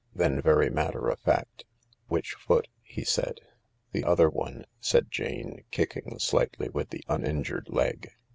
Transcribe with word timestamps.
Then, 0.15 0.41
very 0.41 0.71
matter 0.71 1.09
of 1.09 1.19
fact," 1.19 1.63
Which 2.07 2.31
foot?" 2.33 2.67
he 2.81 3.03
said. 3.03 3.39
"The 3.91 4.03
other 4.03 4.31
one," 4.31 4.65
said 4.79 5.11
Jane, 5.11 5.63
kicking 5.69 6.17
slightly 6.17 6.69
with 6.69 6.89
the 6.89 7.03
uninjured 7.07 7.67
leg. 7.69 8.09